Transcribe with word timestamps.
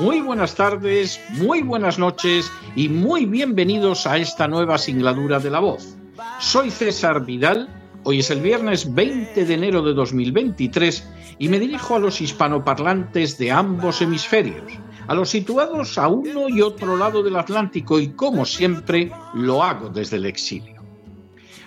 muy 0.00 0.22
buenas 0.22 0.54
tardes, 0.54 1.20
muy 1.32 1.62
buenas 1.62 1.98
noches 1.98 2.50
y 2.74 2.88
muy 2.88 3.26
bienvenidos 3.26 4.06
a 4.06 4.16
esta 4.16 4.48
nueva 4.48 4.78
singladura 4.78 5.38
de 5.38 5.50
La 5.50 5.60
Voz. 5.60 5.94
Soy 6.38 6.70
César 6.70 7.26
Vidal, 7.26 7.68
hoy 8.04 8.20
es 8.20 8.30
el 8.30 8.40
viernes 8.40 8.94
20 8.94 9.44
de 9.44 9.54
enero 9.54 9.82
de 9.82 9.92
2023 9.92 11.06
y 11.38 11.48
me 11.48 11.58
dirijo 11.58 11.96
a 11.96 11.98
los 11.98 12.20
hispanoparlantes 12.20 13.36
de 13.36 13.50
ambos 13.50 14.00
hemisferios, 14.00 14.72
a 15.06 15.14
los 15.14 15.28
situados 15.28 15.98
a 15.98 16.08
uno 16.08 16.48
y 16.48 16.62
otro 16.62 16.96
lado 16.96 17.22
del 17.22 17.36
Atlántico 17.36 18.00
y 18.00 18.08
como 18.08 18.46
siempre 18.46 19.12
lo 19.34 19.62
hago 19.62 19.90
desde 19.90 20.16
el 20.16 20.24
exilio. 20.24 20.82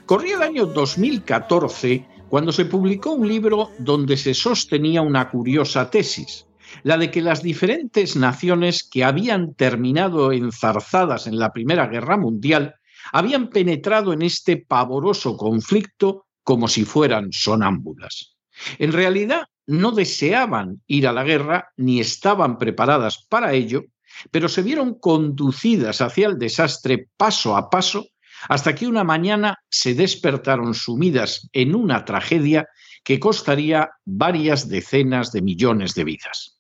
Corría 0.08 0.38
el 0.38 0.44
año 0.44 0.66
2014 0.66 2.08
cuando 2.30 2.52
se 2.52 2.66
publicó 2.66 3.12
un 3.12 3.28
libro 3.28 3.70
donde 3.78 4.18
se 4.18 4.34
sostenía 4.34 5.03
una 5.03 5.30
curiosa 5.30 5.92
tesis 5.92 6.47
la 6.82 6.98
de 6.98 7.12
que 7.12 7.22
las 7.22 7.44
diferentes 7.44 8.16
naciones 8.16 8.84
que 8.84 9.04
habían 9.04 9.54
terminado 9.54 10.32
enzarzadas 10.32 11.28
en 11.28 11.38
la 11.38 11.54
Primera 11.54 11.88
Guerra 11.88 12.18
Mundial 12.18 12.76
habían 13.12 13.50
penetrado 13.50 14.14
en 14.14 14.22
este 14.22 14.58
pavoroso 14.58 15.38
conflicto 15.38 16.26
como 16.44 16.68
si 16.68 16.86
fueran 16.86 17.32
sonámbulas. 17.32 18.36
En 18.80 18.92
realidad 18.92 19.44
no 19.66 19.92
deseaban 19.92 20.82
ir 20.88 21.08
a 21.08 21.14
la 21.14 21.24
guerra 21.24 21.70
ni 21.78 22.00
estaban 22.00 22.58
preparadas 22.58 23.26
para 23.30 23.54
ello, 23.54 23.84
pero 24.32 24.50
se 24.50 24.62
vieron 24.62 25.00
conducidas 25.00 26.02
hacia 26.02 26.28
el 26.28 26.38
desastre 26.38 27.10
paso 27.18 27.56
a 27.56 27.70
paso 27.70 28.08
hasta 28.50 28.76
que 28.76 28.88
una 28.88 29.04
mañana 29.04 29.58
se 29.70 29.96
despertaron 29.96 30.74
sumidas 30.74 31.50
en 31.54 31.76
una 31.76 32.04
tragedia 32.04 32.68
que 33.04 33.20
costaría 33.20 33.92
varias 34.06 34.70
decenas 34.70 35.32
de 35.32 35.42
millones 35.42 35.94
de 35.94 36.04
vidas. 36.04 36.53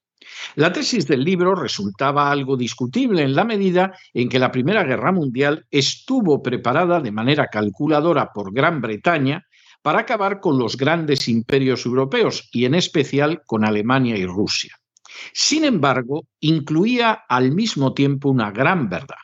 La 0.55 0.71
tesis 0.71 1.07
del 1.07 1.23
libro 1.23 1.55
resultaba 1.55 2.31
algo 2.31 2.57
discutible 2.57 3.23
en 3.23 3.35
la 3.35 3.43
medida 3.43 3.97
en 4.13 4.29
que 4.29 4.39
la 4.39 4.51
Primera 4.51 4.83
Guerra 4.83 5.11
Mundial 5.11 5.65
estuvo 5.71 6.41
preparada 6.41 6.99
de 6.99 7.11
manera 7.11 7.47
calculadora 7.47 8.31
por 8.33 8.53
Gran 8.53 8.81
Bretaña 8.81 9.45
para 9.81 9.99
acabar 9.99 10.39
con 10.39 10.57
los 10.57 10.77
grandes 10.77 11.27
imperios 11.27 11.85
europeos 11.85 12.49
y 12.51 12.65
en 12.65 12.75
especial 12.75 13.41
con 13.45 13.65
Alemania 13.65 14.17
y 14.17 14.25
Rusia. 14.25 14.77
Sin 15.33 15.65
embargo, 15.65 16.25
incluía 16.39 17.23
al 17.27 17.51
mismo 17.51 17.93
tiempo 17.93 18.29
una 18.29 18.51
gran 18.51 18.89
verdad. 18.89 19.17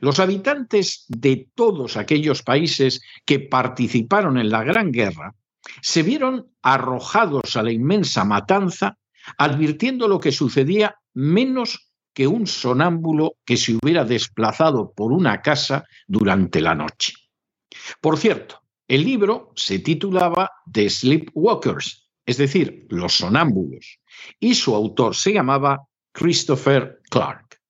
Los 0.00 0.18
habitantes 0.18 1.04
de 1.08 1.48
todos 1.54 1.96
aquellos 1.96 2.42
países 2.42 3.02
que 3.24 3.40
participaron 3.40 4.38
en 4.38 4.50
la 4.50 4.64
Gran 4.64 4.90
Guerra 4.90 5.34
se 5.80 6.02
vieron 6.02 6.50
arrojados 6.62 7.56
a 7.56 7.62
la 7.62 7.72
inmensa 7.72 8.24
matanza 8.24 8.98
advirtiendo 9.38 10.08
lo 10.08 10.20
que 10.20 10.32
sucedía 10.32 10.96
menos 11.14 11.90
que 12.12 12.26
un 12.26 12.46
sonámbulo 12.46 13.36
que 13.44 13.56
se 13.56 13.76
hubiera 13.76 14.04
desplazado 14.04 14.92
por 14.92 15.12
una 15.12 15.42
casa 15.42 15.84
durante 16.06 16.60
la 16.60 16.74
noche. 16.74 17.12
Por 18.00 18.16
cierto, 18.18 18.62
el 18.86 19.04
libro 19.04 19.52
se 19.56 19.80
titulaba 19.80 20.50
The 20.70 20.88
Sleepwalkers, 20.88 22.08
es 22.24 22.36
decir, 22.36 22.86
los 22.90 23.14
sonámbulos, 23.14 23.98
y 24.38 24.54
su 24.54 24.74
autor 24.74 25.14
se 25.16 25.32
llamaba 25.32 25.82
Christopher 26.12 27.00
Clark. 27.10 27.60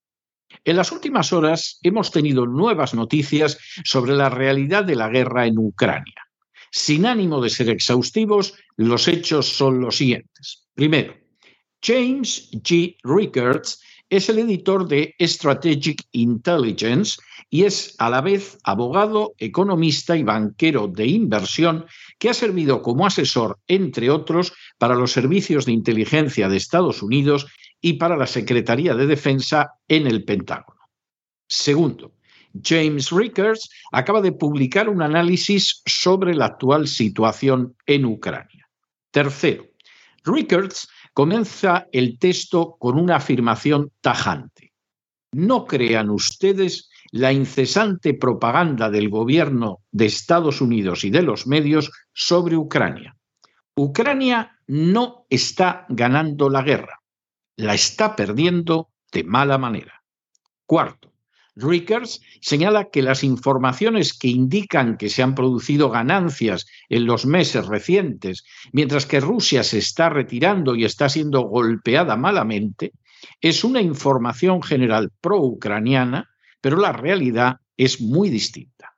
En 0.64 0.76
las 0.76 0.92
últimas 0.92 1.32
horas 1.32 1.78
hemos 1.82 2.10
tenido 2.10 2.46
nuevas 2.46 2.94
noticias 2.94 3.58
sobre 3.84 4.14
la 4.14 4.28
realidad 4.28 4.84
de 4.84 4.96
la 4.96 5.08
guerra 5.08 5.46
en 5.46 5.58
Ucrania. 5.58 6.14
Sin 6.70 7.06
ánimo 7.06 7.40
de 7.40 7.50
ser 7.50 7.70
exhaustivos, 7.70 8.54
los 8.76 9.06
hechos 9.08 9.48
son 9.48 9.80
los 9.80 9.96
siguientes. 9.96 10.66
Primero, 10.74 11.14
James 11.84 12.50
G. 12.62 12.96
Rickards 13.02 13.82
es 14.08 14.30
el 14.30 14.38
editor 14.38 14.88
de 14.88 15.14
Strategic 15.20 16.02
Intelligence 16.12 17.20
y 17.50 17.64
es 17.64 17.94
a 17.98 18.08
la 18.08 18.22
vez 18.22 18.58
abogado, 18.64 19.34
economista 19.38 20.16
y 20.16 20.22
banquero 20.22 20.88
de 20.88 21.06
inversión 21.06 21.84
que 22.18 22.30
ha 22.30 22.34
servido 22.34 22.80
como 22.80 23.06
asesor, 23.06 23.58
entre 23.68 24.08
otros, 24.08 24.54
para 24.78 24.94
los 24.94 25.12
servicios 25.12 25.66
de 25.66 25.72
inteligencia 25.72 26.48
de 26.48 26.56
Estados 26.56 27.02
Unidos 27.02 27.46
y 27.82 27.94
para 27.94 28.16
la 28.16 28.26
Secretaría 28.26 28.94
de 28.94 29.06
Defensa 29.06 29.74
en 29.86 30.06
el 30.06 30.24
Pentágono. 30.24 30.80
Segundo, 31.46 32.14
James 32.62 33.10
Rickards 33.10 33.68
acaba 33.92 34.22
de 34.22 34.32
publicar 34.32 34.88
un 34.88 35.02
análisis 35.02 35.82
sobre 35.84 36.34
la 36.34 36.46
actual 36.46 36.88
situación 36.88 37.76
en 37.84 38.06
Ucrania. 38.06 38.66
Tercero, 39.10 39.66
Rickards 40.24 40.88
comienza 41.14 41.86
el 41.92 42.18
texto 42.18 42.76
con 42.78 42.98
una 42.98 43.16
afirmación 43.16 43.90
tajante. 44.00 44.72
No 45.32 45.64
crean 45.64 46.10
ustedes 46.10 46.90
la 47.12 47.32
incesante 47.32 48.14
propaganda 48.14 48.90
del 48.90 49.08
gobierno 49.08 49.80
de 49.92 50.06
Estados 50.06 50.60
Unidos 50.60 51.04
y 51.04 51.10
de 51.10 51.22
los 51.22 51.46
medios 51.46 51.92
sobre 52.12 52.56
Ucrania. 52.56 53.16
Ucrania 53.76 54.58
no 54.66 55.24
está 55.30 55.86
ganando 55.88 56.50
la 56.50 56.62
guerra, 56.62 57.00
la 57.56 57.74
está 57.74 58.16
perdiendo 58.16 58.90
de 59.12 59.24
mala 59.24 59.58
manera. 59.58 60.02
Cuarto, 60.66 61.13
Rickers 61.56 62.20
señala 62.40 62.90
que 62.90 63.02
las 63.02 63.22
informaciones 63.22 64.12
que 64.12 64.28
indican 64.28 64.96
que 64.96 65.08
se 65.08 65.22
han 65.22 65.34
producido 65.34 65.90
ganancias 65.90 66.66
en 66.88 67.06
los 67.06 67.26
meses 67.26 67.66
recientes, 67.66 68.44
mientras 68.72 69.06
que 69.06 69.20
Rusia 69.20 69.62
se 69.62 69.78
está 69.78 70.08
retirando 70.08 70.74
y 70.74 70.84
está 70.84 71.08
siendo 71.08 71.42
golpeada 71.42 72.16
malamente, 72.16 72.92
es 73.40 73.64
una 73.64 73.80
información 73.80 74.62
general 74.62 75.10
pro-ucraniana, 75.20 76.28
pero 76.60 76.76
la 76.76 76.92
realidad 76.92 77.56
es 77.76 78.00
muy 78.00 78.30
distinta. 78.30 78.94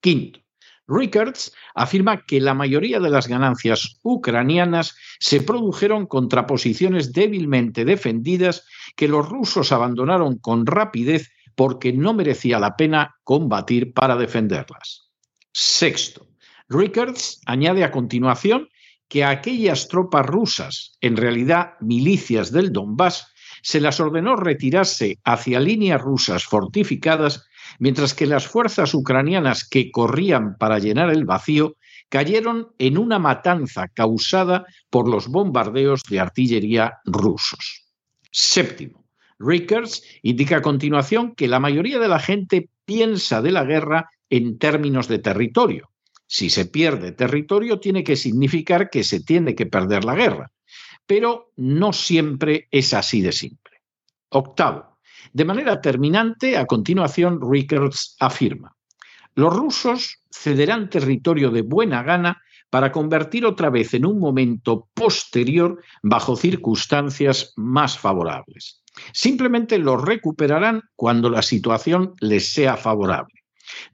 Quinto, 0.00 0.40
Rickards 0.88 1.54
afirma 1.74 2.24
que 2.24 2.40
la 2.40 2.54
mayoría 2.54 3.00
de 3.00 3.10
las 3.10 3.28
ganancias 3.28 3.98
ucranianas 4.02 4.96
se 5.20 5.40
produjeron 5.40 6.06
contra 6.06 6.46
posiciones 6.46 7.12
débilmente 7.12 7.84
defendidas 7.84 8.66
que 8.96 9.08
los 9.08 9.28
rusos 9.28 9.72
abandonaron 9.72 10.38
con 10.38 10.66
rapidez 10.66 11.30
porque 11.54 11.92
no 11.92 12.14
merecía 12.14 12.58
la 12.58 12.76
pena 12.76 13.16
combatir 13.24 13.92
para 13.92 14.16
defenderlas. 14.16 15.10
Sexto, 15.52 16.28
Rickards 16.68 17.40
añade 17.46 17.84
a 17.84 17.90
continuación 17.90 18.68
que 19.08 19.24
a 19.24 19.30
aquellas 19.30 19.88
tropas 19.88 20.24
rusas, 20.24 20.96
en 21.00 21.16
realidad 21.16 21.74
milicias 21.80 22.50
del 22.50 22.72
Donbass, 22.72 23.26
se 23.62 23.80
las 23.80 24.00
ordenó 24.00 24.36
retirarse 24.36 25.18
hacia 25.24 25.60
líneas 25.60 26.00
rusas 26.00 26.44
fortificadas, 26.44 27.44
mientras 27.78 28.14
que 28.14 28.26
las 28.26 28.46
fuerzas 28.46 28.94
ucranianas 28.94 29.68
que 29.68 29.90
corrían 29.90 30.56
para 30.56 30.78
llenar 30.78 31.10
el 31.10 31.24
vacío 31.24 31.76
cayeron 32.08 32.72
en 32.78 32.98
una 32.98 33.18
matanza 33.18 33.88
causada 33.88 34.66
por 34.90 35.08
los 35.08 35.28
bombardeos 35.28 36.02
de 36.08 36.20
artillería 36.20 36.98
rusos. 37.04 37.84
Séptimo, 38.30 39.01
Rickards 39.42 40.02
indica 40.22 40.58
a 40.58 40.62
continuación 40.62 41.34
que 41.34 41.48
la 41.48 41.60
mayoría 41.60 41.98
de 41.98 42.08
la 42.08 42.18
gente 42.18 42.68
piensa 42.84 43.42
de 43.42 43.52
la 43.52 43.64
guerra 43.64 44.10
en 44.30 44.58
términos 44.58 45.08
de 45.08 45.18
territorio. 45.18 45.90
Si 46.26 46.48
se 46.48 46.66
pierde 46.66 47.12
territorio, 47.12 47.78
tiene 47.78 48.04
que 48.04 48.16
significar 48.16 48.88
que 48.88 49.04
se 49.04 49.20
tiene 49.20 49.54
que 49.54 49.66
perder 49.66 50.04
la 50.04 50.14
guerra. 50.14 50.50
Pero 51.06 51.52
no 51.56 51.92
siempre 51.92 52.68
es 52.70 52.94
así 52.94 53.20
de 53.20 53.32
simple. 53.32 53.82
Octavo, 54.30 54.98
De 55.32 55.44
manera 55.44 55.80
terminante, 55.80 56.56
a 56.56 56.66
continuación, 56.66 57.40
Rickards 57.40 58.16
afirma, 58.18 58.76
los 59.34 59.54
rusos 59.54 60.18
cederán 60.30 60.90
territorio 60.90 61.50
de 61.50 61.62
buena 61.62 62.02
gana 62.02 62.42
para 62.70 62.92
convertir 62.92 63.44
otra 63.46 63.70
vez 63.70 63.94
en 63.94 64.06
un 64.06 64.18
momento 64.18 64.88
posterior 64.94 65.82
bajo 66.02 66.36
circunstancias 66.36 67.52
más 67.56 67.98
favorables. 67.98 68.81
Simplemente 69.12 69.78
lo 69.78 69.96
recuperarán 69.96 70.82
cuando 70.96 71.30
la 71.30 71.42
situación 71.42 72.14
les 72.20 72.48
sea 72.48 72.76
favorable. 72.76 73.34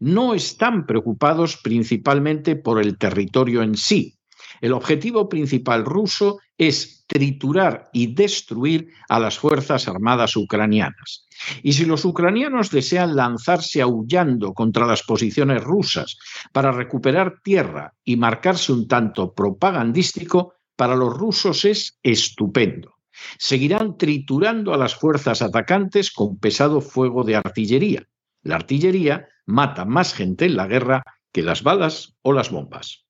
No 0.01 0.35
están 0.35 0.87
preocupados 0.87 1.57
principalmente 1.57 2.57
por 2.57 2.81
el 2.81 2.99
territorio 2.99 3.63
en 3.63 3.77
sí, 3.77 4.19
el 4.61 4.73
objetivo 4.73 5.29
principal 5.29 5.85
ruso 5.85 6.39
es 6.57 7.05
triturar 7.07 7.89
y 7.93 8.15
destruir 8.15 8.89
a 9.09 9.21
las 9.21 9.39
Fuerzas 9.39 9.89
Armadas 9.89 10.37
ucranianas. 10.37 11.27
Y 11.63 11.73
si 11.73 11.85
los 11.85 12.05
ucranianos 12.05 12.71
desean 12.71 13.15
lanzarse 13.15 13.81
aullando 13.81 14.53
contra 14.53 14.87
las 14.87 15.03
posiciones 15.03 15.63
rusas 15.63 16.19
para 16.53 16.73
recuperar 16.73 17.41
tierra 17.43 17.95
y 18.05 18.17
marcarse 18.17 18.73
un 18.73 18.89
tanto 18.89 19.33
propagandístico, 19.33 20.55
para 20.75 20.95
los 20.95 21.17
rusos 21.17 21.65
es 21.65 21.99
estupendo. 22.03 22.98
Seguirán 23.39 23.97
triturando 23.97 24.75
a 24.75 24.77
las 24.77 24.95
fuerzas 24.95 25.43
atacantes 25.43 26.11
con 26.11 26.39
pesado 26.39 26.81
fuego 26.81 27.25
de 27.25 27.37
artillería. 27.37 28.09
La 28.43 28.57
artillería 28.57 29.29
mata 29.47 29.85
más 29.85 30.15
gente 30.15 30.47
en 30.47 30.57
la 30.57 30.67
guerra 30.67 31.03
que 31.33 31.43
las 31.43 31.63
balas 31.63 32.15
o 32.23 32.33
las 32.33 32.51
bombas. 32.51 33.05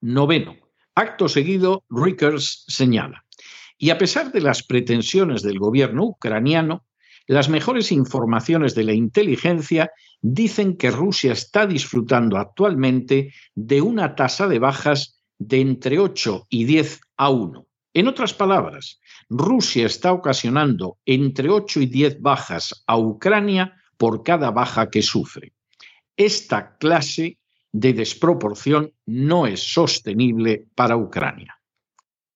Noveno. 0.00 0.56
Acto 0.94 1.28
seguido, 1.28 1.84
Rickers 1.88 2.64
señala. 2.66 3.24
Y 3.76 3.90
a 3.90 3.98
pesar 3.98 4.32
de 4.32 4.40
las 4.40 4.62
pretensiones 4.64 5.42
del 5.42 5.58
gobierno 5.58 6.04
ucraniano, 6.04 6.84
las 7.28 7.48
mejores 7.48 7.92
informaciones 7.92 8.74
de 8.74 8.84
la 8.84 8.94
inteligencia 8.94 9.92
dicen 10.20 10.76
que 10.76 10.90
Rusia 10.90 11.32
está 11.32 11.66
disfrutando 11.66 12.38
actualmente 12.38 13.32
de 13.54 13.80
una 13.80 14.14
tasa 14.14 14.48
de 14.48 14.58
bajas 14.58 15.20
de 15.38 15.60
entre 15.60 15.98
8 15.98 16.46
y 16.48 16.64
10 16.64 17.00
a 17.16 17.30
1. 17.30 17.66
En 17.94 18.08
otras 18.08 18.34
palabras, 18.34 19.00
Rusia 19.30 19.86
está 19.86 20.12
ocasionando 20.12 20.98
entre 21.04 21.50
8 21.50 21.80
y 21.80 21.86
10 21.86 22.20
bajas 22.20 22.84
a 22.86 22.96
Ucrania 22.98 23.74
por 23.96 24.22
cada 24.22 24.50
baja 24.50 24.90
que 24.90 25.02
sufre. 25.02 25.52
Esta 26.16 26.76
clase 26.78 27.38
de 27.72 27.92
desproporción 27.92 28.92
no 29.06 29.46
es 29.46 29.62
sostenible 29.62 30.66
para 30.74 30.96
Ucrania. 30.96 31.60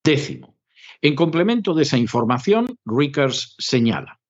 Décimo. 0.04 0.56
En 1.00 1.14
complemento 1.16 1.74
de 1.74 1.82
esa 1.82 1.96
información, 1.96 2.78
Rickers 2.84 3.56
señala. 3.58 4.20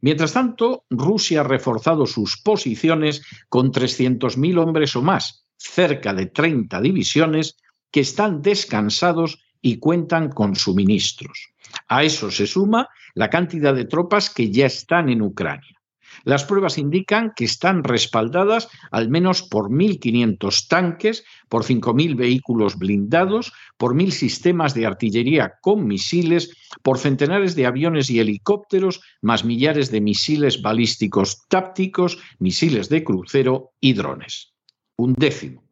Mientras 0.00 0.32
tanto, 0.32 0.84
Rusia 0.90 1.40
ha 1.40 1.44
reforzado 1.44 2.06
sus 2.06 2.40
posiciones 2.40 3.22
con 3.48 3.72
300.000 3.72 4.58
hombres 4.58 4.94
o 4.96 5.02
más, 5.02 5.46
cerca 5.56 6.14
de 6.14 6.26
30 6.26 6.80
divisiones, 6.80 7.56
que 7.90 8.00
están 8.00 8.42
descansados 8.42 9.42
y 9.60 9.78
cuentan 9.78 10.30
con 10.30 10.56
suministros. 10.56 11.52
A 11.88 12.04
eso 12.04 12.30
se 12.30 12.46
suma 12.46 12.88
la 13.14 13.30
cantidad 13.30 13.74
de 13.74 13.84
tropas 13.84 14.30
que 14.30 14.50
ya 14.50 14.66
están 14.66 15.08
en 15.08 15.22
Ucrania. 15.22 15.78
Las 16.24 16.44
pruebas 16.44 16.78
indican 16.78 17.32
que 17.36 17.44
están 17.44 17.84
respaldadas 17.84 18.68
al 18.90 19.08
menos 19.08 19.42
por 19.42 19.70
1.500 19.70 20.68
tanques, 20.68 21.24
por 21.48 21.64
5.000 21.64 22.16
vehículos 22.16 22.76
blindados, 22.76 23.52
por 23.76 23.94
1.000 23.94 24.10
sistemas 24.10 24.74
de 24.74 24.86
artillería 24.86 25.54
con 25.60 25.86
misiles, 25.86 26.54
por 26.82 26.98
centenares 26.98 27.54
de 27.54 27.66
aviones 27.66 28.10
y 28.10 28.20
helicópteros, 28.20 29.00
más 29.22 29.44
millares 29.44 29.90
de 29.90 30.00
misiles 30.00 30.62
balísticos 30.62 31.46
tácticos, 31.48 32.18
misiles 32.38 32.88
de 32.88 33.04
crucero 33.04 33.72
y 33.80 33.92
drones. 33.92 34.54
Un 34.96 35.14
décimo. 35.14 35.67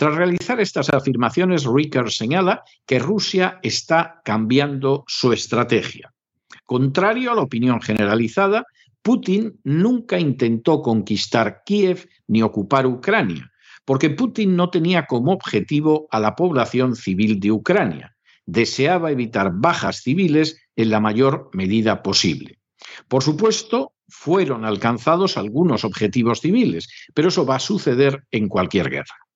Tras 0.00 0.14
realizar 0.14 0.58
estas 0.60 0.88
afirmaciones, 0.88 1.66
Ricker 1.66 2.10
señala 2.10 2.64
que 2.86 2.98
Rusia 2.98 3.58
está 3.62 4.22
cambiando 4.24 5.04
su 5.06 5.30
estrategia. 5.34 6.10
Contrario 6.64 7.30
a 7.30 7.34
la 7.34 7.42
opinión 7.42 7.82
generalizada, 7.82 8.64
Putin 9.02 9.60
nunca 9.62 10.18
intentó 10.18 10.80
conquistar 10.80 11.60
Kiev 11.66 12.08
ni 12.28 12.40
ocupar 12.40 12.86
Ucrania, 12.86 13.52
porque 13.84 14.08
Putin 14.08 14.56
no 14.56 14.70
tenía 14.70 15.04
como 15.04 15.32
objetivo 15.32 16.08
a 16.10 16.18
la 16.18 16.34
población 16.34 16.96
civil 16.96 17.38
de 17.38 17.52
Ucrania. 17.52 18.16
Deseaba 18.46 19.10
evitar 19.10 19.52
bajas 19.52 20.00
civiles 20.00 20.62
en 20.76 20.88
la 20.88 21.00
mayor 21.00 21.50
medida 21.52 22.02
posible. 22.02 22.58
Por 23.06 23.22
supuesto, 23.22 23.92
fueron 24.08 24.64
alcanzados 24.64 25.36
algunos 25.36 25.84
objetivos 25.84 26.40
civiles, 26.40 26.88
pero 27.12 27.28
eso 27.28 27.44
va 27.44 27.56
a 27.56 27.60
suceder 27.60 28.24
en 28.30 28.48
cualquier 28.48 28.88
guerra. 28.88 29.29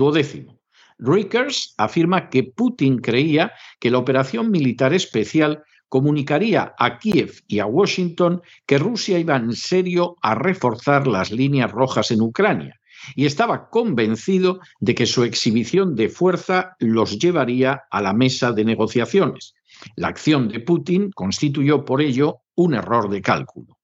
Duodécimo. 0.00 0.58
Rickers 0.98 1.74
afirma 1.76 2.30
que 2.30 2.42
Putin 2.42 3.00
creía 3.00 3.52
que 3.78 3.90
la 3.90 3.98
operación 3.98 4.50
militar 4.50 4.94
especial 4.94 5.62
comunicaría 5.90 6.72
a 6.78 6.98
Kiev 6.98 7.42
y 7.46 7.58
a 7.58 7.66
Washington 7.66 8.40
que 8.64 8.78
Rusia 8.78 9.18
iba 9.18 9.36
en 9.36 9.52
serio 9.52 10.16
a 10.22 10.34
reforzar 10.34 11.06
las 11.06 11.30
líneas 11.30 11.70
rojas 11.70 12.10
en 12.12 12.22
Ucrania 12.22 12.80
y 13.14 13.26
estaba 13.26 13.68
convencido 13.68 14.60
de 14.78 14.94
que 14.94 15.04
su 15.04 15.22
exhibición 15.22 15.94
de 15.94 16.08
fuerza 16.08 16.76
los 16.78 17.18
llevaría 17.18 17.82
a 17.90 18.00
la 18.00 18.14
mesa 18.14 18.52
de 18.52 18.64
negociaciones. 18.64 19.54
La 19.96 20.08
acción 20.08 20.48
de 20.48 20.60
Putin 20.60 21.10
constituyó 21.10 21.84
por 21.84 22.00
ello 22.00 22.38
un 22.54 22.72
error 22.72 23.10
de 23.10 23.20
cálculo. 23.20 23.76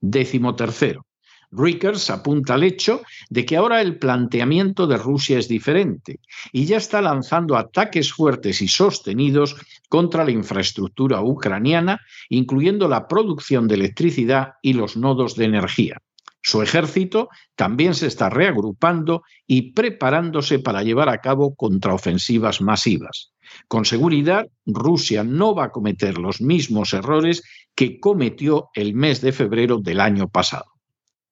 Décimo 0.00 0.56
tercero. 0.56 1.06
Rickers 1.52 2.10
apunta 2.10 2.54
al 2.54 2.62
hecho 2.62 3.02
de 3.28 3.44
que 3.44 3.56
ahora 3.56 3.80
el 3.80 3.98
planteamiento 3.98 4.86
de 4.86 4.96
Rusia 4.96 5.38
es 5.38 5.48
diferente 5.48 6.20
y 6.52 6.64
ya 6.66 6.76
está 6.76 7.02
lanzando 7.02 7.56
ataques 7.56 8.12
fuertes 8.12 8.62
y 8.62 8.68
sostenidos 8.68 9.56
contra 9.88 10.24
la 10.24 10.30
infraestructura 10.30 11.22
ucraniana, 11.22 12.00
incluyendo 12.28 12.88
la 12.88 13.08
producción 13.08 13.66
de 13.66 13.74
electricidad 13.74 14.54
y 14.62 14.74
los 14.74 14.96
nodos 14.96 15.34
de 15.34 15.46
energía. 15.46 15.98
Su 16.42 16.62
ejército 16.62 17.28
también 17.54 17.94
se 17.94 18.06
está 18.06 18.30
reagrupando 18.30 19.22
y 19.46 19.72
preparándose 19.72 20.58
para 20.58 20.82
llevar 20.82 21.08
a 21.08 21.18
cabo 21.18 21.54
contraofensivas 21.54 22.62
masivas. 22.62 23.32
Con 23.68 23.84
seguridad, 23.84 24.46
Rusia 24.64 25.22
no 25.24 25.54
va 25.54 25.64
a 25.64 25.70
cometer 25.70 26.16
los 26.16 26.40
mismos 26.40 26.94
errores 26.94 27.42
que 27.74 28.00
cometió 28.00 28.68
el 28.74 28.94
mes 28.94 29.20
de 29.20 29.32
febrero 29.32 29.78
del 29.78 30.00
año 30.00 30.28
pasado. 30.28 30.79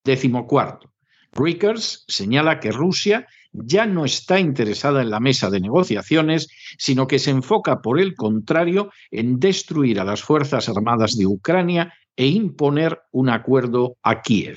Décimo 0.08 0.46
cuarto. 0.46 0.90
Rickers 1.32 2.06
señala 2.08 2.60
que 2.60 2.72
Rusia 2.72 3.26
ya 3.52 3.84
no 3.84 4.06
está 4.06 4.40
interesada 4.40 5.02
en 5.02 5.10
la 5.10 5.20
mesa 5.20 5.50
de 5.50 5.60
negociaciones, 5.60 6.48
sino 6.78 7.06
que 7.06 7.18
se 7.18 7.30
enfoca, 7.30 7.82
por 7.82 8.00
el 8.00 8.14
contrario, 8.14 8.90
en 9.10 9.38
destruir 9.38 10.00
a 10.00 10.04
las 10.04 10.22
Fuerzas 10.22 10.66
Armadas 10.70 11.18
de 11.18 11.26
Ucrania 11.26 11.92
e 12.16 12.26
imponer 12.26 12.98
un 13.12 13.28
acuerdo 13.28 13.98
a 14.02 14.22
Kiev. 14.22 14.56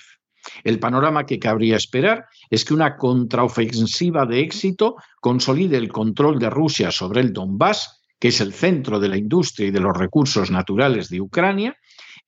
El 0.64 0.80
panorama 0.80 1.26
que 1.26 1.38
cabría 1.38 1.76
esperar 1.76 2.28
es 2.50 2.64
que 2.64 2.74
una 2.74 2.96
contraofensiva 2.96 4.26
de 4.26 4.40
éxito 4.40 4.96
consolide 5.20 5.76
el 5.76 5.90
control 5.90 6.40
de 6.40 6.50
Rusia 6.50 6.92
sobre 6.92 7.20
el 7.20 7.34
Donbass, 7.34 8.02
que 8.18 8.30
es 8.30 8.40
el 8.40 8.54
centro 8.54 9.02
de 9.02 9.10
la 9.10 9.18
industria 9.18 9.68
y 9.68 9.72
de 9.72 9.82
los 9.82 9.98
recursos 9.98 10.50
naturales 10.50 11.10
de 11.10 11.20
Ucrania, 11.20 11.76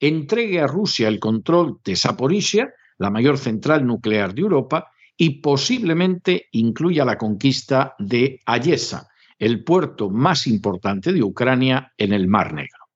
entregue 0.02 0.60
a 0.60 0.68
Rusia 0.68 1.08
el 1.08 1.20
control 1.20 1.80
de 1.86 1.96
Zaporizhia, 1.96 2.74
la 2.98 3.10
mayor 3.10 3.38
central 3.38 3.86
nuclear 3.86 4.34
de 4.34 4.42
Europa, 4.42 4.92
y 5.16 5.42
posiblemente 5.42 6.48
incluya 6.52 7.06
la 7.06 7.18
conquista 7.18 7.96
de 8.00 8.40
Ayesa, 8.46 9.08
el 9.38 9.64
puerto 9.64 10.10
más 10.10 10.48
importante 10.48 11.14
de 11.14 11.24
Ucrania 11.24 11.94
en 11.98 12.14
el 12.14 12.28
Mar 12.28 12.54
Negro. 12.54 12.88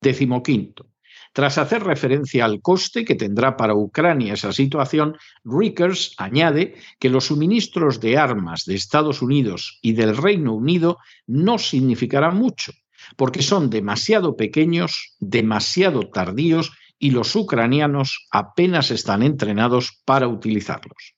Décimo 0.00 0.42
quinto. 0.42 0.86
Tras 1.32 1.58
hacer 1.58 1.82
referencia 1.82 2.44
al 2.44 2.60
coste 2.60 3.04
que 3.04 3.16
tendrá 3.16 3.56
para 3.56 3.74
Ucrania 3.74 4.34
esa 4.34 4.52
situación, 4.52 5.16
Rickers 5.42 6.14
añade 6.16 6.76
que 7.00 7.10
los 7.10 7.26
suministros 7.26 7.98
de 7.98 8.16
armas 8.16 8.64
de 8.66 8.76
Estados 8.76 9.20
Unidos 9.20 9.80
y 9.82 9.94
del 9.94 10.16
Reino 10.16 10.54
Unido 10.54 10.98
no 11.26 11.58
significarán 11.58 12.36
mucho, 12.36 12.72
porque 13.16 13.42
son 13.42 13.68
demasiado 13.68 14.36
pequeños, 14.36 15.16
demasiado 15.18 16.08
tardíos 16.08 16.70
y 17.04 17.10
los 17.10 17.36
ucranianos 17.36 18.26
apenas 18.30 18.90
están 18.90 19.22
entrenados 19.22 20.00
para 20.06 20.26
utilizarlos. 20.26 21.14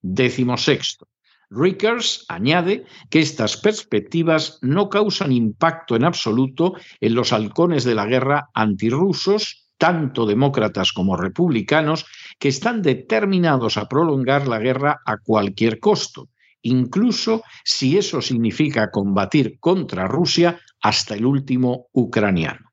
Décimo 0.00 0.56
sexto. 0.56 1.08
Rickers 1.50 2.24
añade 2.28 2.84
que 3.10 3.18
estas 3.18 3.56
perspectivas 3.56 4.60
no 4.62 4.88
causan 4.88 5.32
impacto 5.32 5.96
en 5.96 6.04
absoluto 6.04 6.74
en 7.00 7.16
los 7.16 7.32
halcones 7.32 7.82
de 7.82 7.96
la 7.96 8.06
guerra 8.06 8.50
antirrusos, 8.54 9.66
tanto 9.76 10.24
demócratas 10.24 10.92
como 10.92 11.16
republicanos, 11.16 12.06
que 12.38 12.46
están 12.46 12.80
determinados 12.80 13.76
a 13.76 13.88
prolongar 13.88 14.46
la 14.46 14.60
guerra 14.60 15.00
a 15.04 15.16
cualquier 15.18 15.80
costo, 15.80 16.28
incluso 16.62 17.42
si 17.64 17.98
eso 17.98 18.22
significa 18.22 18.92
combatir 18.92 19.58
contra 19.58 20.06
Rusia 20.06 20.60
hasta 20.80 21.16
el 21.16 21.26
último 21.26 21.88
ucraniano. 21.90 22.70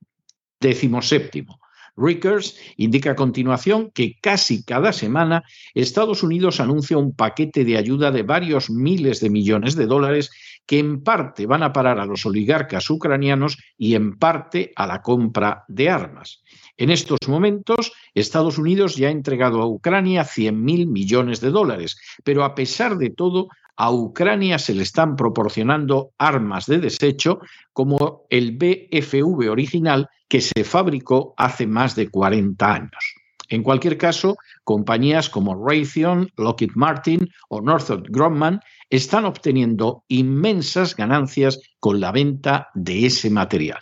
Décimo 0.60 1.02
séptimo. 1.02 1.61
Rickers 2.02 2.58
indica 2.78 3.12
a 3.12 3.16
continuación 3.16 3.92
que 3.92 4.18
casi 4.20 4.64
cada 4.64 4.92
semana 4.92 5.44
Estados 5.74 6.24
Unidos 6.24 6.60
anuncia 6.60 6.98
un 6.98 7.16
paquete 7.16 7.64
de 7.64 7.78
ayuda 7.78 8.12
de 8.12 8.24
varios 8.24 8.70
miles 8.70 9.20
de 9.20 9.30
millones 9.30 9.76
de 9.76 9.86
dólares 9.86 10.32
que 10.66 10.80
en 10.80 11.04
parte 11.04 11.46
van 11.46 11.64
a 11.64 11.74
parar 11.74 12.00
a 12.00 12.06
los 12.06 12.26
oligarcas 12.26 12.90
ucranianos 12.90 13.58
y 13.78 13.96
en 13.96 14.18
parte 14.18 14.72
a 14.76 14.88
la 14.88 15.02
compra 15.02 15.66
de 15.68 15.90
armas. 15.90 16.44
En 16.78 16.90
estos 16.90 17.20
momentos, 17.28 17.92
Estados 18.14 18.58
Unidos 18.58 18.96
ya 18.96 19.10
ha 19.10 19.12
entregado 19.12 19.62
a 19.62 19.68
Ucrania 19.68 20.24
100.000 20.24 20.88
millones 20.88 21.42
de 21.42 21.50
dólares, 21.50 21.98
pero 22.24 22.44
a 22.44 22.56
pesar 22.56 22.98
de 22.98 23.10
todo, 23.10 23.50
a 23.78 23.92
Ucrania 23.92 24.60
se 24.60 24.74
le 24.74 24.84
están 24.84 25.16
proporcionando 25.16 26.12
armas 26.18 26.66
de 26.66 26.80
desecho 26.80 27.40
como 27.74 28.26
el 28.30 28.58
BFV 28.58 29.50
original 29.50 30.10
que 30.28 30.42
se 30.42 30.64
fabricó 30.64 31.34
hace 31.38 31.68
más 31.68 31.96
de 31.96 32.10
40 32.10 32.74
años. 32.74 33.16
En 33.50 33.64
cualquier 33.64 33.98
caso, 33.98 34.38
compañías 34.64 35.30
como 35.30 35.68
Raytheon, 35.68 36.32
Lockheed 36.38 36.72
Martin 36.76 37.28
o 37.50 37.60
Northrop 37.60 38.06
Grumman 38.10 38.62
están 38.90 39.26
obteniendo 39.26 40.06
inmensas 40.08 40.96
ganancias 40.96 41.60
con 41.80 42.00
la 42.00 42.14
venta 42.14 42.70
de 42.74 43.06
ese 43.08 43.30
material. 43.30 43.82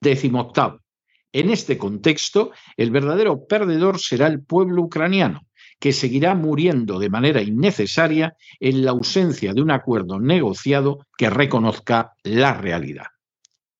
Décimo 0.00 0.40
octavo. 0.40 0.80
En 1.32 1.50
este 1.50 1.78
contexto, 1.78 2.50
el 2.76 2.90
verdadero 2.90 3.46
perdedor 3.46 4.00
será 4.00 4.26
el 4.26 4.42
pueblo 4.42 4.82
ucraniano, 4.82 5.42
que 5.80 5.92
seguirá 5.92 6.34
muriendo 6.34 6.98
de 6.98 7.08
manera 7.08 7.42
innecesaria 7.42 8.36
en 8.60 8.84
la 8.84 8.92
ausencia 8.92 9.54
de 9.54 9.62
un 9.62 9.70
acuerdo 9.70 10.20
negociado 10.20 11.06
que 11.16 11.30
reconozca 11.30 12.12
la 12.22 12.54
realidad. 12.54 13.06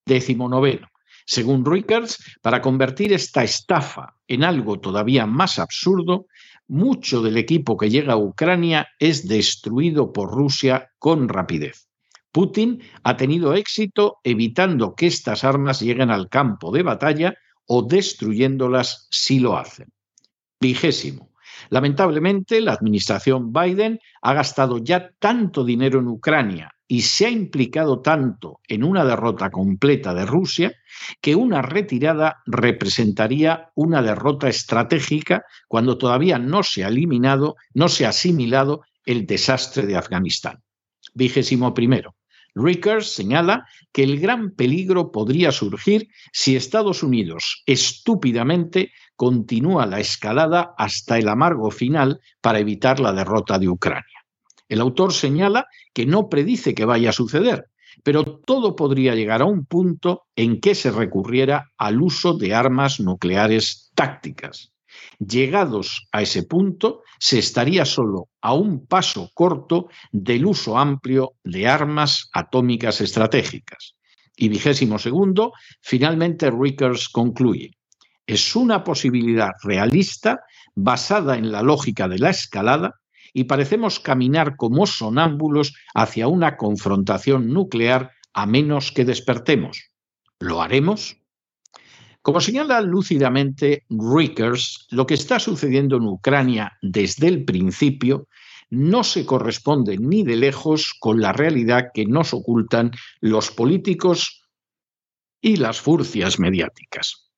Décimo 0.07 0.49
noveno. 0.49 0.89
Según 1.27 1.65
Rickers, 1.65 2.19
para 2.43 2.61
convertir 2.61 3.13
esta 3.13 3.45
estafa 3.45 4.17
en 4.27 4.43
algo 4.43 4.81
todavía 4.81 5.27
más 5.27 5.61
absurdo, 5.61 6.27
mucho 6.67 7.23
del 7.23 7.37
equipo 7.37 7.77
que 7.77 7.91
llega 7.91 8.15
a 8.15 8.17
Ucrania 8.17 8.89
es 8.99 9.29
destruido 9.29 10.13
por 10.13 10.31
Rusia 10.31 10.91
con 10.99 11.29
rapidez. 11.29 11.87
Putin 12.33 12.83
ha 13.03 13.17
tenido 13.17 13.55
éxito 13.55 14.19
evitando 14.25 14.95
que 14.95 15.07
estas 15.07 15.45
armas 15.45 15.83
lleguen 15.83 16.11
al 16.11 16.29
campo 16.29 16.73
de 16.73 16.83
batalla 16.83 17.35
o 17.67 17.83
destruyéndolas 17.83 19.07
si 19.11 19.41
lo 19.41 19.57
hacen. 19.57 19.93
Vigésimo. 20.61 21.30
Lamentablemente, 21.69 22.61
la 22.61 22.73
administración 22.73 23.53
Biden 23.53 24.01
ha 24.23 24.35
gastado 24.35 24.79
ya 24.79 25.11
tanto 25.19 25.65
dinero 25.65 26.01
en 26.01 26.09
Ucrania 26.09 26.71
y 26.89 27.03
se 27.03 27.27
ha 27.27 27.31
implicado 27.31 28.01
tanto 28.01 28.61
en 28.67 28.83
una 28.83 29.05
derrota 29.05 29.51
completa 29.51 30.13
de 30.13 30.27
Rusia 30.27 30.73
que 31.21 31.37
una 31.37 31.63
retirada 31.63 32.43
representaría 32.47 33.71
una 33.77 34.03
derrota 34.03 34.49
estratégica 34.49 35.45
cuando 35.69 35.99
todavía 35.99 36.39
no 36.39 36.65
se 36.65 36.85
ha 36.85 36.89
eliminado, 36.89 37.55
no 37.75 37.89
se 37.89 38.07
ha 38.07 38.09
asimilado 38.09 38.83
el 39.05 39.25
desastre 39.27 39.87
de 39.87 39.97
Afganistán. 39.97 40.63
Vigésimo 41.15 41.73
primero. 41.75 42.17
Rickers 42.55 43.13
señala 43.13 43.67
que 43.93 44.03
el 44.03 44.21
gran 44.21 44.51
peligro 44.51 45.13
podría 45.13 45.53
surgir 45.53 46.09
si 46.33 46.57
Estados 46.57 47.03
Unidos 47.03 47.63
estúpidamente 47.67 48.93
continúa 49.17 49.87
la 49.87 50.01
escalada 50.01 50.75
hasta 50.79 51.19
el 51.19 51.29
amargo 51.29 51.71
final 51.71 52.21
para 52.41 52.59
evitar 52.59 53.01
la 53.01 53.13
derrota 53.13 53.59
de 53.59 53.69
Ucrania. 53.69 54.25
El 54.69 54.81
autor 54.81 55.13
señala 55.13 55.67
que 55.93 56.07
no 56.07 56.29
predice 56.29 56.75
que 56.75 56.85
vaya 56.85 57.11
a 57.11 57.13
suceder, 57.13 57.67
pero 58.03 58.25
todo 58.25 58.77
podría 58.77 59.15
llegar 59.15 59.43
a 59.43 59.47
un 59.47 59.67
punto 59.67 60.23
en 60.37 60.61
que 60.61 60.75
se 60.75 60.91
recurriera 60.91 61.73
al 61.77 62.01
uso 62.01 62.35
de 62.35 62.55
armas 62.55 63.01
nucleares 63.01 63.91
tácticas. 63.95 64.73
Llegados 65.19 66.07
a 66.13 66.23
ese 66.23 66.45
punto, 66.45 67.03
se 67.19 67.39
estaría 67.39 67.85
solo 67.85 68.29
a 68.41 68.55
un 68.55 68.87
paso 68.87 69.31
corto 69.35 69.89
del 70.13 70.47
uso 70.47 70.79
amplio 70.79 71.35
de 71.45 71.67
armas 71.67 72.31
atómicas 72.33 73.01
estratégicas. 73.01 73.97
Y 74.37 74.49
vigésimo 74.49 74.99
segundo, 74.99 75.53
finalmente 75.81 76.51
Rickers 76.51 77.09
concluye 77.09 77.73
es 78.31 78.55
una 78.55 78.85
posibilidad 78.85 79.51
realista 79.65 80.45
basada 80.77 81.37
en 81.37 81.51
la 81.51 81.63
lógica 81.63 82.07
de 82.07 82.21
la 82.21 82.31
escalada 82.31 83.01
y 83.33 83.45
parecemos 83.45 83.99
caminar 83.99 84.55
como 84.57 84.87
sonámbulos 84.87 85.75
hacia 85.95 86.29
una 86.29 86.57
confrontación 86.57 87.49
nuclear 87.49 88.13
a 88.33 88.47
menos 88.47 88.93
que 88.93 89.05
despertemos. 89.05 89.91
¿Lo 90.39 90.63
haremos? 90.63 91.20
Como 92.23 92.41
señala 92.41 92.81
lúcidamente 92.83 93.85
Rickers, 93.89 94.87
lo 94.91 95.07
que 95.07 95.15
está 95.15 95.39
sucediendo 95.39 95.97
en 95.97 96.05
Ucrania 96.05 96.77
desde 96.83 97.29
el 97.29 97.45
principio 97.45 98.29
no 98.69 99.03
se 99.05 99.25
corresponde 99.27 99.97
ni 99.99 100.23
de 100.23 100.37
lejos 100.37 100.95
con 101.01 101.21
la 101.21 101.33
realidad 101.33 101.89
que 101.93 102.07
nos 102.07 102.35
ocultan 102.35 102.93
los 103.21 103.51
políticos 103.51 104.47
y 105.41 105.57
las 105.57 105.81
furcias 105.81 106.39
mediáticas. 106.39 107.31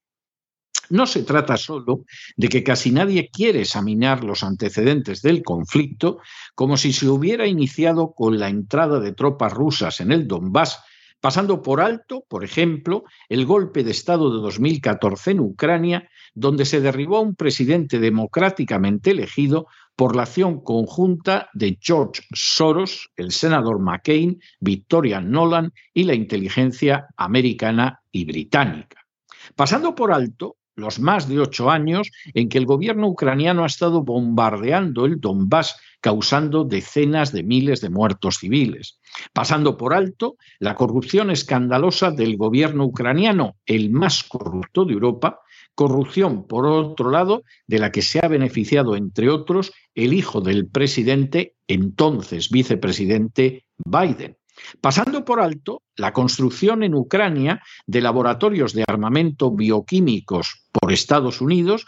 No 0.91 1.07
se 1.07 1.23
trata 1.23 1.57
solo 1.57 2.05
de 2.37 2.49
que 2.49 2.63
casi 2.63 2.91
nadie 2.91 3.31
quiere 3.33 3.63
examinar 3.63 4.25
los 4.25 4.43
antecedentes 4.43 5.23
del 5.23 5.43
conflicto 5.43 6.19
como 6.55 6.77
si 6.77 6.93
se 6.93 7.09
hubiera 7.09 7.47
iniciado 7.47 8.13
con 8.13 8.39
la 8.39 8.49
entrada 8.49 9.01
de 9.01 9.13
tropas 9.13 9.53
rusas 9.53 10.01
en 10.01 10.13
el 10.13 10.27
Donbass, 10.27 10.81
pasando 11.23 11.63
por 11.63 11.81
alto, 11.81 12.25
por 12.29 12.43
ejemplo, 12.43 13.05
el 13.29 13.47
golpe 13.47 13.85
de 13.85 13.93
Estado 13.93 14.35
de 14.35 14.43
2014 14.43 15.31
en 15.31 15.41
Ucrania, 15.41 16.09
donde 16.35 16.65
se 16.65 16.81
derribó 16.81 17.19
a 17.19 17.21
un 17.21 17.37
presidente 17.37 18.01
democráticamente 18.01 19.13
elegido 19.13 19.69
por 19.95 20.17
la 20.17 20.23
acción 20.23 20.65
conjunta 20.65 21.49
de 21.55 21.79
George 21.81 22.23
Soros, 22.35 23.11
el 23.17 23.31
senador 23.31 23.79
McCain, 23.79 24.41
Victoria 24.59 25.21
Nolan 25.21 25.73
y 25.95 26.03
la 26.05 26.15
inteligencia 26.15 27.07
americana 27.17 28.03
y 28.11 28.25
británica. 28.25 29.07
Pasando 29.55 29.95
por 29.95 30.13
alto 30.13 30.57
los 30.75 30.99
más 30.99 31.29
de 31.29 31.39
ocho 31.39 31.71
años 31.71 32.11
en 32.35 32.49
que 32.49 32.59
el 32.59 32.67
gobierno 32.67 33.07
ucraniano 33.07 33.63
ha 33.63 33.67
estado 33.67 34.03
bombardeando 34.03 35.05
el 35.05 35.21
Donbass, 35.21 35.77
causando 36.03 36.65
decenas 36.65 37.33
de 37.33 37.45
miles 37.45 37.81
de 37.81 37.89
muertos 37.89 38.39
civiles, 38.39 38.99
pasando 39.33 39.77
por 39.79 39.95
alto 39.95 40.37
la 40.59 40.75
corrupción 40.75 41.31
escandalosa 41.31 42.11
del 42.11 42.37
gobierno 42.37 42.85
ucraniano, 42.85 43.57
el 43.65 43.91
más 43.91 44.25
corrupto 44.25 44.85
de 44.85 44.95
Europa, 44.95 45.39
corrupción, 45.75 46.47
por 46.47 46.67
otro 46.67 47.11
lado, 47.11 47.45
de 47.69 47.79
la 47.79 47.93
que 47.93 48.03
se 48.03 48.19
ha 48.19 48.29
beneficiado, 48.29 48.97
entre 48.97 49.31
otros, 49.31 49.73
el 49.95 50.13
hijo 50.13 50.41
del 50.41 50.67
presidente, 50.67 51.55
entonces 51.69 52.51
vicepresidente 52.51 53.65
Biden. 53.79 54.37
Pasando 54.81 55.25
por 55.25 55.41
alto 55.41 55.83
la 55.97 56.13
construcción 56.13 56.83
en 56.83 56.95
Ucrania 56.95 57.63
de 57.87 58.01
laboratorios 58.01 58.73
de 58.75 58.85
armamento 58.87 59.51
bioquímicos 59.51 60.67
por 60.73 60.93
Estados 60.93 61.41
Unidos, 61.41 61.87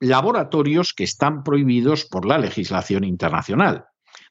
laboratorios 0.00 0.92
que 0.94 1.04
están 1.04 1.42
prohibidos 1.42 2.04
por 2.04 2.26
la 2.26 2.38
legislación 2.38 3.04
internacional 3.04 3.86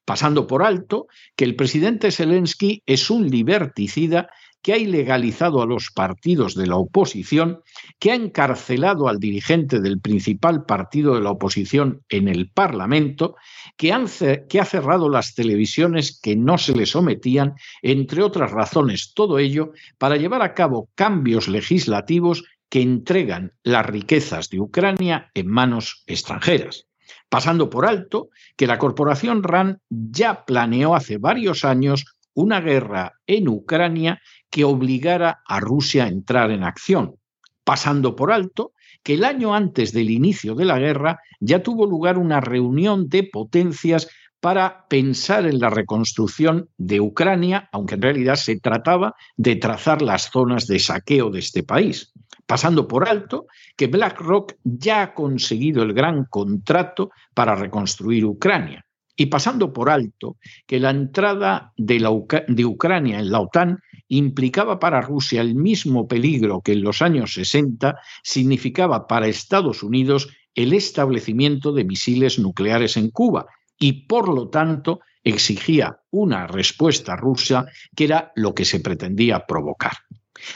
pasando 0.08 0.48
por 0.48 0.64
alto 0.64 1.08
que 1.36 1.44
el 1.44 1.58
presidente 1.58 2.12
Zelensky 2.12 2.82
es 2.86 3.10
un 3.10 3.30
liberticida 3.30 4.30
que 4.62 4.74
ha 4.74 4.78
ilegalizado 4.78 5.62
a 5.62 5.66
los 5.66 5.92
partidos 5.92 6.56
de 6.56 6.68
la 6.68 6.78
oposición, 6.78 7.62
que 8.00 8.12
ha 8.12 8.16
encarcelado 8.16 9.08
al 9.08 9.20
dirigente 9.20 9.80
del 9.80 10.00
principal 10.00 10.66
partido 10.66 11.16
de 11.16 11.22
la 11.22 11.32
oposición 11.32 12.04
en 12.10 12.28
el 12.28 12.50
Parlamento, 12.50 13.36
que, 13.76 13.92
ha 13.94 14.66
cerrado 14.66 15.10
las 15.10 15.36
televisiones 15.36 16.20
que 16.20 16.36
no 16.36 16.58
se 16.58 16.76
le 16.76 16.86
sometían, 16.86 17.56
entre 17.82 18.24
otras 18.24 18.52
razones, 18.52 19.14
todo 19.14 19.40
ello 19.40 19.72
para 19.98 20.16
llevar 20.16 20.42
a 20.42 20.54
cabo 20.54 20.90
cambios 20.96 21.48
legislativos 21.48 22.44
que 22.70 22.82
entregan 22.82 23.54
las 23.64 23.86
riquezas 23.86 24.50
de 24.50 24.60
Ucrania 24.60 25.32
en 25.34 25.48
manos 25.48 26.04
extranjeras. 26.08 26.88
Pasando 27.30 27.70
por 27.70 27.86
alto 27.86 28.30
que 28.56 28.68
la 28.68 28.78
corporación 28.78 29.44
RAN 29.44 29.82
ya 29.90 30.46
planeó 30.46 30.96
hace 30.96 31.18
varios 31.18 31.66
años 31.66 32.18
una 32.34 32.62
guerra 32.62 33.14
en 33.26 33.48
Ucrania 33.48 34.22
que 34.50 34.64
obligara 34.64 35.42
a 35.46 35.60
Rusia 35.60 36.06
a 36.06 36.08
entrar 36.08 36.52
en 36.52 36.64
acción, 36.64 37.16
pasando 37.64 38.16
por 38.16 38.32
alto 38.32 38.74
que 39.04 39.16
el 39.16 39.24
año 39.24 39.56
antes 39.56 39.92
del 39.94 40.10
inicio 40.10 40.54
de 40.54 40.66
la 40.66 40.80
guerra 40.80 41.20
ya 41.40 41.64
tuvo 41.64 41.86
lugar 41.86 42.18
una 42.18 42.42
reunión 42.42 43.10
de 43.10 43.24
potencias 43.24 44.10
para 44.40 44.88
pensar 44.88 45.46
en 45.46 45.60
la 45.60 45.70
reconstrucción 45.70 46.70
de 46.78 47.02
Ucrania, 47.02 47.70
aunque 47.72 47.96
en 47.96 48.02
realidad 48.02 48.36
se 48.36 48.60
trataba 48.60 49.16
de 49.36 49.56
trazar 49.56 50.02
las 50.02 50.30
zonas 50.30 50.68
de 50.68 50.80
saqueo 50.80 51.30
de 51.30 51.40
este 51.40 51.64
país, 51.64 52.14
pasando 52.46 52.88
por 52.88 53.08
alto 53.08 53.48
que 53.76 53.88
BlackRock 53.88 54.54
ya 54.64 55.02
ha 55.02 55.14
conseguido 55.14 55.84
el 55.84 55.94
gran 55.94 56.26
contrato 56.26 57.10
para 57.34 57.56
reconstruir 57.56 58.26
Ucrania. 58.26 58.84
Y 59.20 59.26
pasando 59.26 59.74
por 59.74 59.90
alto 59.90 60.38
que 60.68 60.80
la 60.80 60.92
entrada 60.92 61.74
de, 61.76 62.66
Ucrania 62.66 63.20
en 63.20 63.32
la 63.32 63.40
OTAN 63.40 63.80
implicaba 64.10 64.78
para 64.78 65.02
Rusia 65.02 65.42
el 65.42 65.56
mismo 65.56 66.08
peligro 66.08 66.62
que 66.62 66.74
en 66.74 66.84
los 66.84 67.02
años 67.02 67.34
60 67.34 68.00
significaba 68.22 69.08
para 69.08 69.28
Estados 69.28 69.82
Unidos 69.82 70.30
el 70.54 70.74
establecimiento 70.74 71.72
de 71.74 71.84
misiles 71.84 72.38
nucleares 72.38 72.96
en 72.96 73.10
Cuba 73.10 73.48
y 73.80 74.08
por 74.08 74.28
lo 74.30 74.50
tanto 74.50 75.02
exigía 75.24 76.00
una 76.10 76.48
respuesta 76.48 77.16
rusa 77.16 77.68
que 77.96 78.06
era 78.06 78.32
lo 78.36 78.54
que 78.56 78.66
se 78.66 78.80
pretendía 78.80 79.46
provocar. 79.46 79.94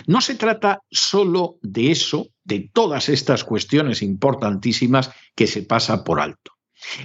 No 0.07 0.21
se 0.21 0.35
trata 0.35 0.81
solo 0.89 1.57
de 1.61 1.91
eso, 1.91 2.27
de 2.43 2.69
todas 2.71 3.09
estas 3.09 3.43
cuestiones 3.43 4.01
importantísimas 4.01 5.11
que 5.35 5.47
se 5.47 5.63
pasa 5.63 6.03
por 6.03 6.19
alto. 6.19 6.53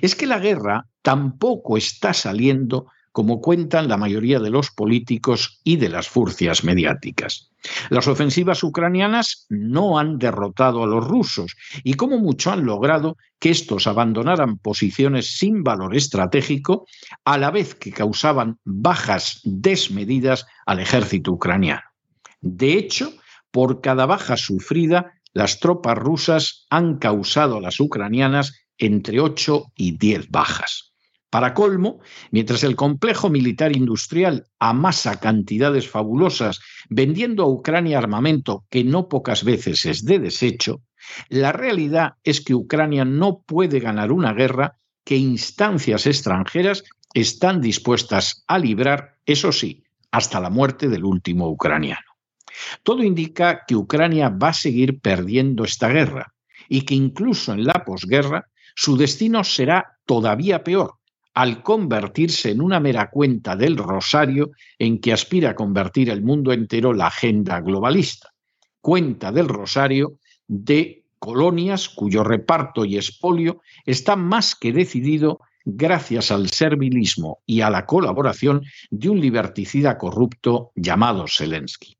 Es 0.01 0.15
que 0.15 0.27
la 0.27 0.39
guerra 0.39 0.87
tampoco 1.03 1.77
está 1.77 2.15
saliendo 2.15 2.87
como 3.13 3.41
cuentan 3.41 3.89
la 3.89 3.97
mayoría 3.97 4.41
de 4.41 4.51
los 4.51 4.71
políticos 4.71 5.61
y 5.65 5.77
de 5.77 5.89
las 5.89 6.09
furcias 6.09 6.65
mediáticas. 6.65 7.51
Las 7.91 8.09
ofensivas 8.09 8.63
ucranianas 8.63 9.47
no 9.49 9.99
han 9.99 10.19
derrotado 10.19 10.83
a 10.83 10.87
los 10.87 11.07
rusos 11.07 11.57
y 11.85 11.95
como 11.95 12.19
mucho 12.19 12.51
han 12.53 12.65
logrado 12.65 13.17
que 13.39 13.51
estos 13.51 13.87
abandonaran 13.87 14.59
posiciones 14.59 15.37
sin 15.39 15.63
valor 15.63 15.95
estratégico 15.97 16.87
a 17.25 17.39
la 17.39 17.51
vez 17.51 17.75
que 17.75 17.93
causaban 17.93 18.59
bajas 18.65 19.41
desmedidas 19.45 20.47
al 20.65 20.81
ejército 20.81 21.33
ucraniano. 21.33 21.83
De 22.41 22.75
hecho, 22.75 23.13
por 23.51 23.81
cada 23.81 24.07
baja 24.07 24.37
sufrida, 24.37 25.15
las 25.33 25.61
tropas 25.61 25.99
rusas 25.99 26.67
han 26.71 26.99
causado 26.99 27.57
a 27.57 27.61
las 27.61 27.81
ucranianas 27.81 28.67
entre 28.79 29.21
8 29.21 29.73
y 29.75 29.97
10 29.97 30.31
bajas. 30.31 30.96
Para 31.31 31.55
colmo, 31.55 31.99
mientras 32.31 32.63
el 32.63 32.77
complejo 32.77 33.31
militar 33.31 33.77
industrial 33.77 34.47
amasa 34.59 35.19
cantidades 35.19 35.89
fabulosas 35.89 36.61
vendiendo 36.89 37.43
a 37.43 37.49
Ucrania 37.49 37.99
armamento 37.99 38.65
que 38.71 38.85
no 38.85 39.09
pocas 39.09 39.45
veces 39.45 39.85
es 39.87 40.05
de 40.05 40.19
desecho, 40.19 40.83
la 41.29 41.53
realidad 41.53 42.15
es 42.25 42.41
que 42.41 42.55
Ucrania 42.55 43.05
no 43.05 43.43
puede 43.43 43.81
ganar 43.81 44.13
una 44.13 44.33
guerra 44.33 44.79
que 45.05 45.17
instancias 45.17 46.07
extranjeras 46.07 46.85
están 47.15 47.61
dispuestas 47.61 48.45
a 48.47 48.59
librar, 48.59 49.17
eso 49.25 49.53
sí, 49.53 49.85
hasta 50.11 50.41
la 50.41 50.51
muerte 50.51 50.89
del 50.89 51.05
último 51.05 51.49
ucraniano. 51.49 52.07
Todo 52.83 53.03
indica 53.03 53.65
que 53.67 53.77
Ucrania 53.77 54.29
va 54.29 54.49
a 54.49 54.55
seguir 54.55 55.01
perdiendo 55.01 55.65
esta 55.65 55.89
guerra 55.89 56.35
y 56.69 56.83
que 56.83 56.95
incluso 56.95 57.53
en 57.53 57.65
la 57.65 57.85
posguerra 57.85 58.49
su 58.75 58.97
destino 58.97 59.45
será 59.45 59.99
todavía 60.05 60.65
peor, 60.65 60.95
al 61.37 61.63
convertirse 61.63 62.51
en 62.51 62.63
una 62.63 62.81
mera 62.81 63.11
cuenta 63.11 63.57
del 63.57 63.77
rosario 63.77 64.53
en 64.79 64.99
que 64.99 65.13
aspira 65.13 65.51
a 65.51 65.55
convertir 65.55 66.09
el 66.09 66.23
mundo 66.23 66.51
entero 66.51 66.95
la 66.95 67.09
agenda 67.09 67.61
globalista. 67.61 68.31
Cuenta 68.81 69.31
del 69.33 69.47
rosario 69.47 70.19
de 70.49 71.05
colonias 71.19 71.91
cuyo 71.91 72.25
reparto 72.25 72.87
y 72.87 72.97
expolio 72.97 73.61
está 73.85 74.17
más 74.17 74.55
que 74.55 74.73
decidido 74.73 75.41
gracias 75.67 76.31
al 76.31 76.49
servilismo 76.49 77.41
y 77.45 77.61
a 77.61 77.69
la 77.69 77.85
colaboración 77.85 78.63
de 78.91 79.11
un 79.11 79.21
liberticida 79.21 79.99
corrupto 79.99 80.71
llamado 80.75 81.27
Zelensky. 81.29 81.99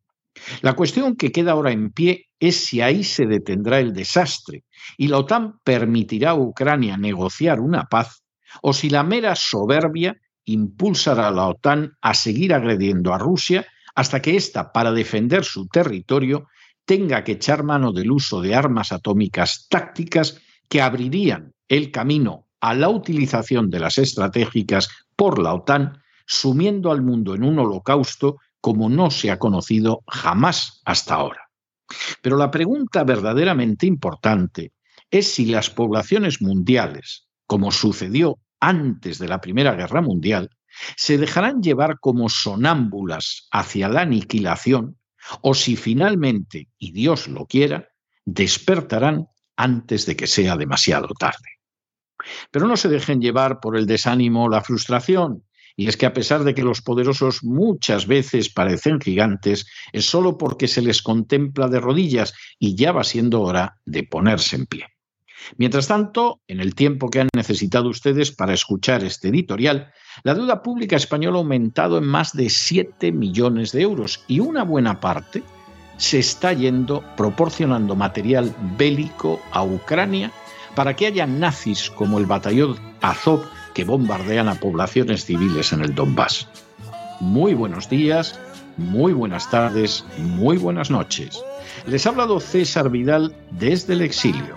La 0.63 0.73
cuestión 0.73 1.15
que 1.15 1.31
queda 1.31 1.53
ahora 1.53 1.73
en 1.73 1.91
pie 1.91 2.29
es 2.41 2.57
si 2.57 2.81
ahí 2.81 3.05
se 3.05 3.27
detendrá 3.27 3.81
el 3.81 3.93
desastre 3.93 4.65
y 4.97 5.09
la 5.09 5.19
OTAN 5.19 5.59
permitirá 5.63 6.31
a 6.31 6.37
Ucrania 6.37 6.97
negociar 6.97 7.61
una 7.61 7.85
paz 7.85 8.23
o 8.63 8.73
si 8.73 8.91
la 8.91 9.03
mera 9.03 9.35
soberbia 9.35 10.21
impulsará 10.45 11.29
a 11.29 11.31
la 11.31 11.49
OTAN 11.49 11.97
a 12.01 12.15
seguir 12.15 12.55
agrediendo 12.55 13.13
a 13.13 13.19
Rusia 13.19 13.67
hasta 13.95 14.21
que 14.21 14.37
ésta, 14.37 14.73
para 14.73 14.93
defender 14.93 15.45
su 15.45 15.69
territorio, 15.69 16.49
tenga 16.85 17.25
que 17.25 17.33
echar 17.33 17.65
mano 17.65 17.93
del 17.93 18.11
uso 18.11 18.41
de 18.41 18.55
armas 18.55 18.93
atómicas 18.93 19.67
tácticas 19.69 20.41
que 20.69 20.81
abrirían 20.81 21.55
el 21.69 21.91
camino 21.91 22.47
a 22.61 22.75
la 22.75 22.89
utilización 22.89 23.71
de 23.71 23.81
las 23.81 23.99
estratégicas 23.99 24.89
por 25.17 25.39
la 25.39 25.55
OTAN, 25.55 26.03
sumiendo 26.27 26.91
al 26.91 27.03
mundo 27.03 27.35
en 27.35 27.43
un 27.43 27.59
holocausto 27.59 28.39
como 28.61 28.89
no 28.89 29.11
se 29.11 29.31
ha 29.31 29.39
conocido 29.39 30.03
jamás 30.07 30.83
hasta 30.85 31.15
ahora. 31.15 31.51
Pero 32.21 32.37
la 32.37 32.51
pregunta 32.51 33.05
verdaderamente 33.05 33.87
importante 33.87 34.73
es 35.11 35.33
si 35.33 35.47
las 35.47 35.71
poblaciones 35.71 36.43
mundiales, 36.43 37.26
como 37.47 37.71
sucedió 37.73 38.39
antes 38.61 39.19
de 39.19 39.29
la 39.29 39.41
Primera 39.41 39.75
Guerra 39.75 40.03
Mundial, 40.03 40.51
se 40.97 41.19
dejarán 41.19 41.63
llevar 41.63 41.99
como 42.01 42.29
sonámbulas 42.29 43.49
hacia 43.51 43.89
la 43.89 44.03
aniquilación 44.03 44.99
o 45.41 45.55
si 45.55 45.77
finalmente, 45.77 46.69
y 46.79 46.93
Dios 46.93 47.29
lo 47.29 47.47
quiera, 47.47 47.89
despertarán 48.25 49.27
antes 49.57 50.07
de 50.07 50.17
que 50.17 50.27
sea 50.27 50.57
demasiado 50.57 51.09
tarde. 51.19 51.57
Pero 52.51 52.67
no 52.67 52.77
se 52.77 52.89
dejen 52.89 53.21
llevar 53.21 53.61
por 53.61 53.77
el 53.77 53.87
desánimo 53.87 54.45
o 54.45 54.49
la 54.49 54.63
frustración, 54.63 55.45
y 55.77 55.89
es 55.89 55.97
que 55.97 56.07
a 56.07 56.13
pesar 56.13 56.45
de 56.45 56.55
que 56.55 56.63
los 56.63 56.81
poderosos 56.81 57.45
muchas 57.45 58.07
veces 58.07 58.49
parecen 58.51 59.01
gigantes, 59.01 59.67
es 59.93 60.07
solo 60.07 60.39
porque 60.39 60.69
se 60.69 60.81
les 60.81 61.03
contempla 61.03 61.69
de 61.69 61.81
rodillas 61.81 62.33
y 62.59 62.75
ya 62.75 62.93
va 62.93 63.05
siendo 63.05 63.43
hora 63.43 63.79
de 63.85 64.05
ponerse 64.05 64.57
en 64.57 64.67
pie. 64.67 64.87
Mientras 65.57 65.89
tanto, 65.89 66.41
en 66.49 66.61
el 66.61 66.75
tiempo 66.75 67.09
que 67.09 67.21
han 67.21 67.29
necesitado 67.35 67.89
ustedes 67.89 68.33
para 68.33 68.55
escuchar 68.55 69.05
este 69.05 69.29
editorial, 69.29 69.93
la 70.23 70.35
deuda 70.35 70.63
pública 70.63 70.97
española 70.97 71.37
ha 71.37 71.41
aumentado 71.41 71.99
en 71.99 72.05
más 72.05 72.33
de 72.33 72.49
7 72.49 73.13
millones 73.13 73.73
de 73.73 73.83
euros 73.83 74.25
y 74.27 74.41
una 74.41 74.65
buena 74.65 75.01
parte 75.01 75.43
se 75.97 76.19
está 76.19 76.53
yendo 76.53 77.03
proporcionando 77.17 77.97
material 77.97 78.55
bélico 78.77 79.41
a 79.51 79.65
Ucrania 79.65 80.33
para 80.75 80.95
que 80.95 81.07
haya 81.07 81.27
nazis 81.27 81.91
como 81.91 82.19
el 82.19 82.27
batallón 82.27 82.77
Azov 83.01 83.43
que 83.75 83.85
bombardean 83.85 84.49
a 84.49 84.55
poblaciones 84.55 85.25
civiles 85.25 85.73
en 85.73 85.83
el 85.83 85.95
Donbass. 85.95 86.49
Muy 87.21 87.55
buenos 87.55 87.89
días, 87.89 88.39
muy 88.77 89.13
buenas 89.13 89.51
tardes, 89.51 90.05
muy 90.19 90.59
buenas 90.59 90.91
noches. 90.91 91.43
Les 91.87 92.07
ha 92.07 92.11
hablado 92.11 92.41
César 92.41 92.91
Vidal 92.91 93.35
desde 93.53 93.95
el 93.95 94.03
exilio. 94.03 94.57